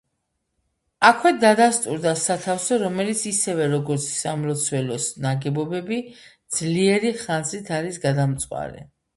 აქვე 1.09 1.31
დადასტურდა 1.41 2.13
სათავსო, 2.21 2.79
რომელიც 2.83 3.21
ისევე 3.33 3.67
როგორც 3.75 4.07
სამლოცველოს 4.23 5.07
ნაგებობები, 5.27 6.01
ძლიერი 6.59 7.15
ხანძრით 7.25 7.73
არის 7.81 8.05
გადამწვარი. 8.09 8.87